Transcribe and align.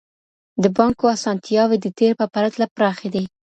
د 0.63 0.63
بانکو 0.77 1.05
اسانتياوې 1.15 1.77
د 1.81 1.87
تېر 1.99 2.11
په 2.19 2.25
پرتله 2.33 2.65
پراخي 2.75 3.09
دي. 3.15 3.23